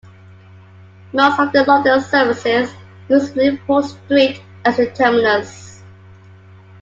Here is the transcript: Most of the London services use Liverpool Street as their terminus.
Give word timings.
Most 1.13 1.39
of 1.39 1.51
the 1.51 1.63
London 1.63 2.01
services 2.01 2.71
use 3.07 3.35
Liverpool 3.35 3.83
Street 3.83 4.41
as 4.65 4.77
their 4.77 4.91
terminus. 4.93 5.83